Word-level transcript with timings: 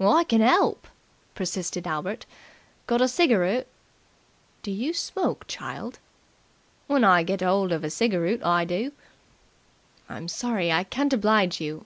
"I 0.00 0.24
can 0.24 0.42
'elp!" 0.42 0.88
persisted 1.36 1.86
Albert. 1.86 2.26
"Got 2.88 3.00
a 3.00 3.04
cigaroot?" 3.06 3.68
"Do 4.64 4.72
you 4.72 4.92
smoke, 4.92 5.44
child?" 5.46 6.00
"When 6.88 7.04
I 7.04 7.22
get 7.22 7.40
'old 7.40 7.70
of 7.70 7.84
a 7.84 7.88
cigaroot 7.88 8.44
I 8.44 8.64
do." 8.64 8.90
"I'm 10.08 10.26
sorry 10.26 10.72
I 10.72 10.82
can't 10.82 11.12
oblige 11.12 11.60
you. 11.60 11.74